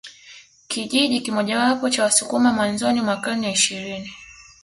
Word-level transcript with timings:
Kijiji 0.67 1.21
kimojawapo 1.21 1.89
cha 1.89 2.03
Wasukuma 2.03 2.53
mwanzoni 2.53 3.01
mwa 3.01 3.17
karne 3.17 3.47
ya 3.47 3.53
ishirini 3.53 4.13